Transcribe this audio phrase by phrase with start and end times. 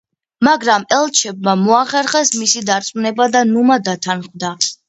[0.45, 4.55] მაგრამ ელჩებმა მოახერხეს მისი დარწმუნება და ნუმა დათანხმდა.